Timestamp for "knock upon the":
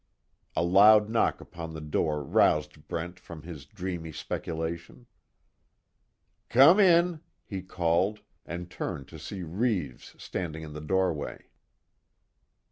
1.11-1.79